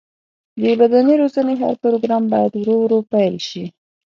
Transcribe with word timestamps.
د 0.61 0.63
بدني 0.79 1.13
روزنې 1.21 1.53
هر 1.61 1.73
پروګرام 1.83 2.23
باید 2.33 2.53
ورو 2.57 2.75
ورو 2.83 2.99
پیل 3.11 3.35
شي. 3.49 3.65